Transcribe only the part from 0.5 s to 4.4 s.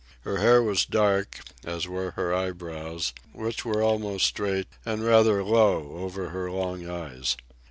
was dark, as were her eyebrows, which were almost